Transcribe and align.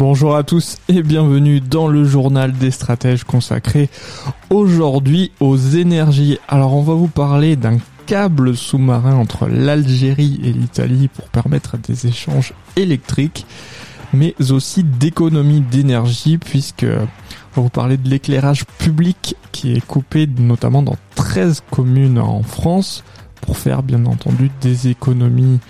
Bonjour 0.00 0.34
à 0.34 0.44
tous 0.44 0.78
et 0.88 1.02
bienvenue 1.02 1.60
dans 1.60 1.86
le 1.86 2.04
journal 2.04 2.54
des 2.54 2.70
stratèges 2.70 3.24
consacré 3.24 3.90
aujourd'hui 4.48 5.30
aux 5.40 5.58
énergies. 5.58 6.38
Alors 6.48 6.72
on 6.72 6.80
va 6.80 6.94
vous 6.94 7.06
parler 7.06 7.54
d'un 7.54 7.76
câble 8.06 8.56
sous-marin 8.56 9.14
entre 9.14 9.46
l'Algérie 9.46 10.40
et 10.42 10.54
l'Italie 10.54 11.08
pour 11.08 11.28
permettre 11.28 11.76
des 11.76 12.06
échanges 12.06 12.54
électriques, 12.76 13.44
mais 14.14 14.34
aussi 14.50 14.84
d'économie 14.84 15.60
d'énergie 15.60 16.38
puisque 16.38 16.86
on 16.86 17.60
va 17.60 17.62
vous 17.62 17.68
parler 17.68 17.98
de 17.98 18.08
l'éclairage 18.08 18.64
public 18.78 19.36
qui 19.52 19.74
est 19.74 19.86
coupé 19.86 20.26
notamment 20.26 20.82
dans 20.82 20.96
13 21.16 21.62
communes 21.70 22.18
en 22.18 22.42
France 22.42 23.04
pour 23.42 23.58
faire 23.58 23.82
bien 23.82 24.06
entendu 24.06 24.50
des 24.62 24.88
économies 24.88 25.60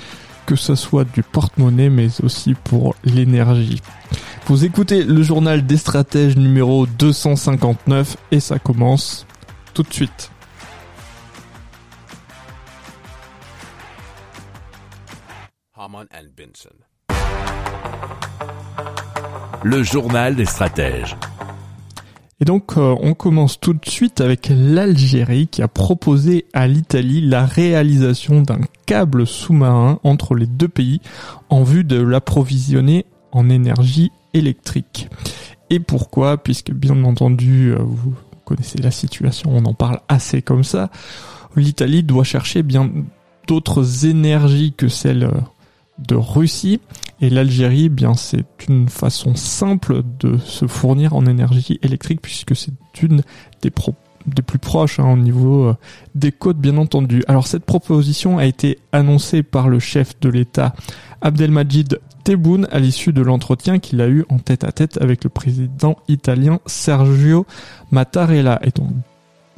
que 0.47 0.55
ce 0.55 0.77
soit 0.77 1.05
du 1.05 1.25
porte-monnaie 1.25 1.91
mais 1.91 2.09
aussi 2.23 2.55
pour 2.55 2.95
l'énergie. 3.05 3.81
Vous 4.51 4.65
écoutez 4.65 5.05
le 5.05 5.23
journal 5.23 5.65
des 5.65 5.77
stratèges 5.77 6.37
numéro 6.37 6.85
259 6.85 8.17
et 8.33 8.41
ça 8.41 8.59
commence 8.59 9.25
tout 9.75 9.85
de 9.85 9.93
suite. 9.93 10.33
Le 19.63 19.85
journal 19.85 20.35
des 20.35 20.47
stratèges. 20.47 21.17
Et 22.41 22.45
donc 22.45 22.77
euh, 22.77 22.97
on 23.01 23.15
commence 23.15 23.61
tout 23.61 23.75
de 23.75 23.89
suite 23.89 24.21
avec 24.21 24.51
l'Algérie 24.51 25.47
qui 25.47 25.63
a 25.63 25.69
proposé 25.69 26.47
à 26.55 26.67
l'Italie 26.67 27.21
la 27.21 27.47
réalisation 27.47 28.43
d'un 28.43 28.63
câble 28.85 29.29
sous-marin 29.29 30.01
entre 30.03 30.35
les 30.35 30.49
deux 30.49 30.67
pays 30.67 31.01
en 31.51 31.63
vue 31.63 31.85
de 31.85 32.03
l'approvisionner 32.03 33.07
en 33.31 33.49
énergie 33.49 34.11
électrique. 34.35 35.09
Et 35.71 35.81
pourquoi? 35.81 36.37
Puisque 36.39 36.73
bien 36.73 37.05
entendu, 37.05 37.73
euh, 37.73 37.79
vous 37.81 38.15
connaissez 38.45 38.79
la 38.79 38.91
situation, 38.91 39.51
on 39.55 39.65
en 39.65 39.75
parle 39.75 40.01
assez 40.09 40.43
comme 40.43 40.65
ça. 40.65 40.91
L'Italie 41.57 42.03
doit 42.03 42.25
chercher 42.25 42.63
bien 42.63 42.91
d'autres 43.47 44.07
énergies 44.07 44.73
que 44.77 44.89
celles 44.89 45.25
euh, 45.25 45.41
de 45.99 46.15
Russie 46.15 46.81
et 47.21 47.31
l'Algérie, 47.31 47.89
bien 47.89 48.15
c'est 48.15 48.47
une 48.69 48.89
façon 48.89 49.35
simple 49.35 50.03
de 50.19 50.39
se 50.39 50.67
fournir 50.67 51.15
en 51.15 51.27
énergie 51.27 51.79
électrique 51.83 52.23
puisque 52.23 52.57
c'est 52.57 52.73
une 53.03 53.23
des 53.63 53.71
des 54.27 54.43
plus 54.43 54.59
proches 54.59 55.01
hein, 55.01 55.13
au 55.13 55.17
niveau 55.17 55.65
euh, 55.65 55.77
des 56.15 56.33
côtes 56.33 56.59
bien 56.59 56.77
entendu. 56.77 57.23
Alors 57.29 57.47
cette 57.47 57.65
proposition 57.65 58.39
a 58.39 58.47
été 58.47 58.79
annoncée 58.93 59.43
par 59.43 59.69
le 59.69 59.79
chef 59.79 60.19
de 60.21 60.29
l'État 60.29 60.75
Abdelmajid 61.21 62.01
Tebboune 62.25 62.69
à 62.71 62.79
l'issue 62.79 63.13
de 63.13 63.23
l'entretien 63.23 63.79
qu'il 63.79 64.01
a 64.01 64.09
eu 64.09 64.25
en 64.29 64.39
tête 64.39 64.65
à 64.65 64.73
tête 64.73 64.99
avec 65.01 65.25
le 65.25 65.31
président 65.31 65.97
italien 66.09 66.61
Sergio 66.67 67.47
Mattarella. 67.91 68.61
Et 68.63 68.71
donc, 68.71 68.91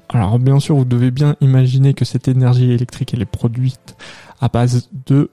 alors 0.09 0.38
bien 0.38 0.60
sûr, 0.60 0.76
vous 0.76 0.84
devez 0.84 1.10
bien 1.10 1.37
imaginer 1.41 1.94
que 1.94 2.04
cette 2.04 2.28
énergie 2.28 2.70
électrique 2.70 3.14
elle 3.14 3.22
est 3.22 3.26
produite 3.26 3.97
à 4.41 4.48
base 4.48 4.88
de 5.06 5.31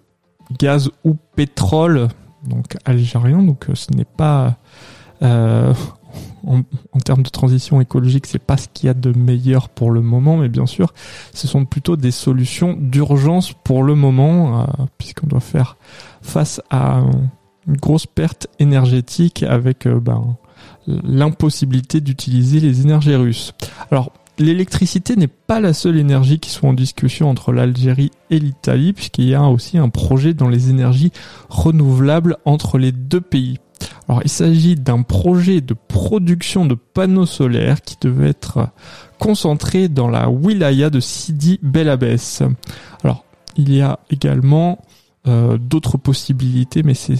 gaz 0.57 0.89
ou 1.03 1.15
pétrole, 1.35 2.07
donc 2.47 2.77
algérien. 2.85 3.43
Donc 3.43 3.69
euh, 3.69 3.75
ce 3.75 3.91
n'est 3.91 4.05
pas 4.05 4.57
euh, 5.21 5.73
en, 6.47 6.61
en, 6.93 6.99
termes 6.99 7.23
de 7.23 7.29
transition 7.29 7.81
écologique, 7.81 8.25
c'est 8.25 8.39
pas 8.39 8.57
ce 8.57 8.67
qu'il 8.73 8.87
y 8.87 8.89
a 8.89 8.93
de 8.93 9.17
meilleur 9.17 9.69
pour 9.69 9.91
le 9.91 10.01
moment, 10.01 10.37
mais 10.37 10.49
bien 10.49 10.65
sûr, 10.65 10.93
ce 11.33 11.47
sont 11.47 11.65
plutôt 11.65 11.97
des 11.97 12.11
solutions 12.11 12.77
d'urgence 12.79 13.53
pour 13.53 13.83
le 13.83 13.95
moment, 13.95 14.61
euh, 14.61 14.65
puisqu'on 14.97 15.27
doit 15.27 15.39
faire 15.39 15.77
face 16.21 16.61
à 16.69 17.01
une 17.67 17.77
grosse 17.77 18.05
perte 18.05 18.47
énergétique 18.59 19.43
avec 19.43 19.85
euh, 19.85 19.99
ben, 19.99 20.37
l'impossibilité 20.87 22.01
d'utiliser 22.01 22.59
les 22.59 22.81
énergies 22.81 23.15
russes. 23.15 23.53
Alors, 23.91 24.11
l'électricité 24.39 25.15
n'est 25.15 25.27
pas 25.27 25.59
la 25.59 25.73
seule 25.73 25.97
énergie 25.97 26.39
qui 26.39 26.49
soit 26.49 26.69
en 26.69 26.73
discussion 26.73 27.29
entre 27.29 27.51
l'Algérie 27.51 28.11
et 28.29 28.39
l'Italie, 28.39 28.93
puisqu'il 28.93 29.25
y 29.25 29.35
a 29.35 29.43
aussi 29.43 29.77
un 29.77 29.89
projet 29.89 30.33
dans 30.33 30.49
les 30.49 30.69
énergies 30.69 31.11
renouvelables 31.49 32.37
entre 32.45 32.77
les 32.77 32.91
deux 32.91 33.21
pays. 33.21 33.59
Alors 34.07 34.21
il 34.23 34.29
s'agit 34.29 34.75
d'un 34.75 35.03
projet 35.03 35.61
de 35.61 35.73
production 35.73 36.65
de 36.65 36.73
panneaux 36.73 37.27
solaires 37.27 37.81
qui 37.81 37.95
devait 38.01 38.29
être 38.29 38.69
concentré 39.19 39.87
dans 39.87 40.07
la 40.07 40.29
wilaya 40.29 40.89
de 40.89 40.99
Sidi 40.99 41.59
Bel 41.61 41.89
Abbès. 41.89 42.41
Alors 43.03 43.23
il 43.55 43.73
y 43.73 43.81
a 43.81 43.99
également 44.09 44.79
euh, 45.27 45.57
d'autres 45.57 45.97
possibilités, 45.97 46.83
mais 46.83 46.93
ce 46.93 47.15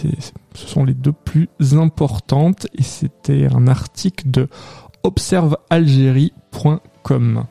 sont 0.54 0.86
les 0.86 0.94
deux 0.94 1.12
plus 1.12 1.50
importantes 1.74 2.68
et 2.74 2.84
c'était 2.84 3.50
un 3.54 3.68
article 3.68 4.32
de 4.32 4.48
observealgérie.com. 5.04 7.44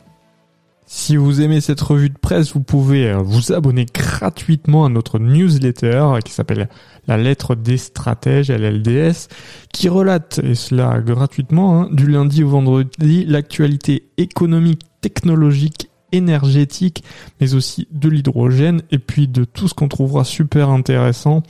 Si 0.90 1.18
vous 1.18 1.42
aimez 1.42 1.60
cette 1.60 1.82
revue 1.82 2.08
de 2.08 2.16
presse, 2.16 2.54
vous 2.54 2.62
pouvez 2.62 3.10
euh, 3.10 3.18
vous 3.18 3.52
abonner 3.52 3.84
gratuitement 3.84 4.86
à 4.86 4.88
notre 4.88 5.18
newsletter 5.18 6.14
qui 6.24 6.32
s'appelle 6.32 6.70
La 7.06 7.18
lettre 7.18 7.54
des 7.54 7.76
stratèges, 7.76 8.50
LLDS, 8.50 9.28
qui 9.70 9.90
relate, 9.90 10.40
et 10.42 10.54
cela 10.54 11.02
gratuitement, 11.02 11.82
hein, 11.82 11.88
du 11.92 12.06
lundi 12.06 12.42
au 12.42 12.48
vendredi, 12.48 13.26
l'actualité 13.26 14.08
économique, 14.16 14.80
technologique, 15.02 15.90
énergétique, 16.12 17.04
mais 17.40 17.54
aussi 17.54 17.88
de 17.90 18.08
l'hydrogène, 18.08 18.82
et 18.90 18.98
puis 18.98 19.28
de 19.28 19.44
tout 19.44 19.68
ce 19.68 19.74
qu'on 19.74 19.88
trouvera 19.88 20.24
super 20.24 20.70
intéressant 20.70 21.42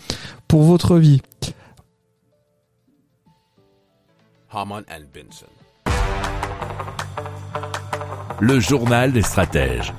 pour 0.47 0.63
votre 0.63 0.99
vie. 0.99 1.21
Le 8.41 8.61
journal 8.61 9.13
des 9.13 9.23
stratèges. 9.23 9.93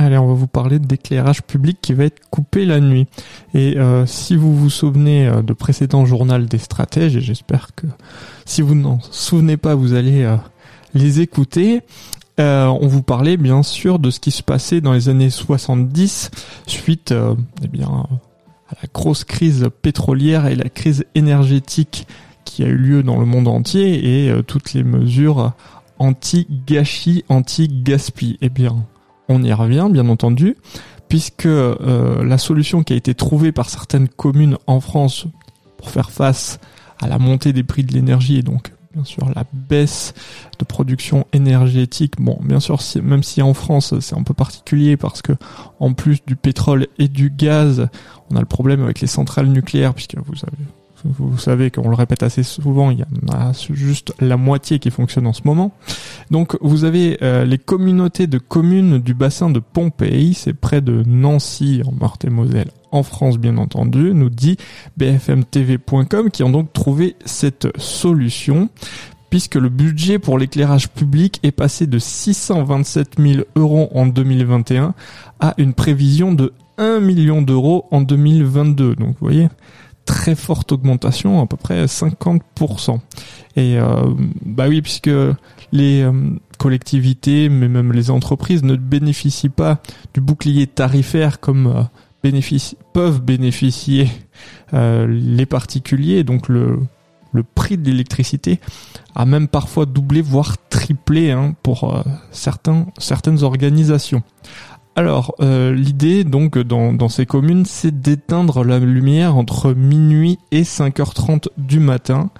Allez, 0.00 0.16
on 0.16 0.28
va 0.28 0.34
vous 0.34 0.46
parler 0.46 0.78
d'éclairage 0.78 1.42
public 1.42 1.78
qui 1.82 1.92
va 1.92 2.04
être 2.04 2.20
coupé 2.30 2.64
la 2.64 2.78
nuit. 2.78 3.08
Et 3.52 3.76
euh, 3.76 4.06
si 4.06 4.36
vous 4.36 4.56
vous 4.56 4.70
souvenez 4.70 5.26
euh, 5.26 5.42
de 5.42 5.52
précédents 5.52 6.06
journaux 6.06 6.38
des 6.38 6.58
stratèges, 6.58 7.16
et 7.16 7.20
j'espère 7.20 7.74
que 7.74 7.88
si 8.44 8.62
vous 8.62 8.76
n'en 8.76 9.00
souvenez 9.00 9.56
pas, 9.56 9.74
vous 9.74 9.94
allez 9.94 10.22
euh, 10.22 10.36
les 10.94 11.20
écouter, 11.20 11.82
euh, 12.38 12.66
on 12.66 12.86
vous 12.86 13.02
parlait 13.02 13.36
bien 13.36 13.62
sûr 13.62 13.98
de 13.98 14.10
ce 14.10 14.20
qui 14.20 14.30
se 14.30 14.42
passait 14.42 14.80
dans 14.80 14.92
les 14.92 15.08
années 15.08 15.30
70 15.30 16.30
suite 16.66 17.12
euh, 17.12 17.34
eh 17.64 17.68
bien, 17.68 18.06
à 18.68 18.74
la 18.80 18.88
grosse 18.92 19.24
crise 19.24 19.68
pétrolière 19.82 20.46
et 20.46 20.54
la 20.54 20.68
crise 20.68 21.04
énergétique 21.14 22.06
qui 22.44 22.62
a 22.62 22.66
eu 22.66 22.76
lieu 22.76 23.02
dans 23.02 23.18
le 23.18 23.26
monde 23.26 23.48
entier 23.48 24.24
et 24.24 24.30
euh, 24.30 24.42
toutes 24.42 24.72
les 24.72 24.84
mesures 24.84 25.52
anti-gâchis, 25.98 27.24
anti-gaspi. 27.28 28.38
Eh 28.40 28.48
bien, 28.48 28.86
on 29.28 29.42
y 29.42 29.52
revient, 29.52 29.88
bien 29.90 30.08
entendu, 30.08 30.56
puisque 31.08 31.48
la 31.48 32.38
solution 32.38 32.84
qui 32.84 32.92
a 32.92 32.96
été 32.96 33.14
trouvée 33.14 33.50
par 33.50 33.68
certaines 33.68 34.08
communes 34.08 34.56
en 34.68 34.80
France 34.80 35.26
pour 35.76 35.90
faire 35.90 36.12
face 36.12 36.60
à 37.00 37.08
la 37.08 37.18
montée 37.18 37.52
des 37.52 37.64
prix 37.64 37.82
de 37.82 37.92
l'énergie 37.92 38.38
et 38.38 38.42
donc 38.42 38.72
bien 38.94 39.04
sûr 39.04 39.28
la 39.34 39.44
baisse 39.52 40.14
de 40.58 40.64
production 40.64 41.26
énergétique. 41.32 42.14
Bon, 42.18 42.38
bien 42.42 42.60
sûr, 42.60 42.80
même 43.02 43.22
si 43.22 43.42
en 43.42 43.54
France 43.54 43.98
c'est 44.00 44.16
un 44.16 44.22
peu 44.22 44.34
particulier 44.34 44.96
parce 44.96 45.22
que 45.22 45.32
en 45.80 45.92
plus 45.92 46.24
du 46.26 46.36
pétrole 46.36 46.86
et 46.98 47.08
du 47.08 47.30
gaz, 47.30 47.88
on 48.30 48.36
a 48.36 48.40
le 48.40 48.46
problème 48.46 48.82
avec 48.82 49.00
les 49.00 49.06
centrales 49.06 49.46
nucléaires 49.46 49.94
puisque 49.94 50.16
vous 50.16 50.36
savez 50.36 50.52
vous 51.04 51.38
savez 51.38 51.70
qu'on 51.70 51.88
le 51.88 51.94
répète 51.94 52.22
assez 52.22 52.42
souvent, 52.42 52.90
il 52.90 53.00
y 53.00 53.02
en 53.02 53.32
a 53.32 53.52
juste 53.70 54.12
la 54.20 54.36
moitié 54.36 54.78
qui 54.78 54.90
fonctionne 54.90 55.26
en 55.26 55.32
ce 55.32 55.42
moment. 55.44 55.72
Donc 56.30 56.56
vous 56.60 56.84
avez 56.84 57.18
euh, 57.22 57.44
les 57.44 57.58
communautés 57.58 58.26
de 58.26 58.38
communes 58.38 58.98
du 58.98 59.14
bassin 59.14 59.50
de 59.50 59.60
Pompéi, 59.60 60.34
c'est 60.34 60.54
près 60.54 60.80
de 60.80 61.02
Nancy 61.06 61.82
en 61.86 61.92
Meurthe-et-Moselle, 61.92 62.70
en 62.92 63.02
France 63.02 63.38
bien 63.38 63.56
entendu, 63.58 64.12
nous 64.14 64.30
dit 64.30 64.56
bfmtv.com, 64.96 66.30
qui 66.30 66.42
ont 66.42 66.50
donc 66.50 66.72
trouvé 66.72 67.16
cette 67.24 67.68
solution 67.78 68.68
puisque 69.30 69.56
le 69.56 69.68
budget 69.68 70.18
pour 70.18 70.38
l'éclairage 70.38 70.88
public 70.88 71.38
est 71.42 71.52
passé 71.52 71.86
de 71.86 71.98
627 71.98 73.16
000 73.18 73.42
euros 73.56 73.90
en 73.94 74.06
2021 74.06 74.94
à 75.40 75.54
une 75.58 75.74
prévision 75.74 76.32
de 76.32 76.52
1 76.78 77.00
million 77.00 77.42
d'euros 77.42 77.86
en 77.90 78.00
2022. 78.00 78.94
Donc 78.94 79.08
vous 79.08 79.16
voyez, 79.20 79.48
très 80.04 80.34
forte 80.34 80.72
augmentation, 80.72 81.42
à 81.42 81.46
peu 81.46 81.56
près 81.56 81.84
50%. 81.84 82.98
Et 83.56 83.78
euh, 83.78 84.02
bah 84.44 84.66
oui, 84.68 84.80
puisque 84.80 85.10
les 85.72 86.02
euh, 86.02 86.12
collectivités, 86.58 87.48
mais 87.48 87.68
même 87.68 87.92
les 87.92 88.10
entreprises 88.10 88.62
ne 88.62 88.76
bénéficient 88.76 89.50
pas 89.50 89.80
du 90.14 90.20
bouclier 90.20 90.66
tarifaire 90.66 91.40
comme 91.40 91.66
euh, 91.66 91.82
peuvent 92.92 93.22
bénéficier 93.22 94.08
les 94.72 95.46
particuliers, 95.46 96.24
donc 96.24 96.48
le, 96.48 96.78
le 97.32 97.42
prix 97.42 97.78
de 97.78 97.90
l'électricité 97.90 98.60
a 99.14 99.24
même 99.24 99.48
parfois 99.48 99.86
doublé, 99.86 100.20
voire 100.20 100.56
triplé 100.68 101.30
hein, 101.30 101.54
pour 101.62 102.04
certains, 102.30 102.86
certaines 102.98 103.42
organisations. 103.42 104.22
Alors, 104.98 105.36
euh, 105.38 105.72
l'idée 105.72 106.24
donc 106.24 106.58
dans, 106.58 106.92
dans, 106.92 107.08
ces 107.08 107.24
communes, 107.24 107.64
c'est 107.64 108.00
d'éteindre 108.00 108.64
la 108.64 108.80
lumière 108.80 109.36
entre 109.36 109.72
minuit 109.72 110.40
et 110.50 110.62
5h30 110.62 111.50
du 111.56 111.78
matin 111.78 112.30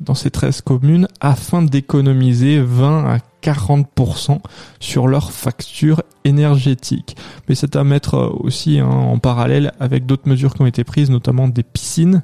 dans 0.00 0.14
ces 0.14 0.30
13 0.30 0.60
communes 0.60 1.08
afin 1.20 1.62
d'économiser 1.62 2.60
20 2.60 3.06
à 3.06 3.18
40% 3.42 4.40
sur 4.80 5.06
leur 5.06 5.32
facture 5.32 6.02
énergétique. 6.24 7.16
Mais 7.48 7.54
c'est 7.54 7.76
à 7.76 7.84
mettre 7.84 8.14
euh, 8.14 8.30
aussi 8.40 8.78
hein, 8.78 8.86
en 8.86 9.18
parallèle 9.18 9.72
avec 9.80 10.06
d'autres 10.06 10.28
mesures 10.28 10.54
qui 10.54 10.62
ont 10.62 10.66
été 10.66 10.84
prises, 10.84 11.10
notamment 11.10 11.48
des 11.48 11.62
piscines 11.62 12.22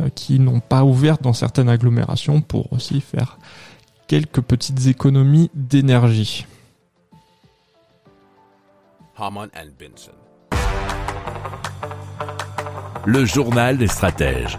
euh, 0.00 0.08
qui 0.14 0.38
n'ont 0.40 0.60
pas 0.60 0.84
ouvert 0.84 1.18
dans 1.18 1.32
certaines 1.32 1.68
agglomérations 1.68 2.40
pour 2.40 2.72
aussi 2.72 3.00
faire 3.00 3.38
quelques 4.08 4.40
petites 4.40 4.86
économies 4.86 5.50
d'énergie. 5.54 6.46
Le 13.06 13.24
journal 13.24 13.78
des 13.78 13.88
stratèges. 13.88 14.58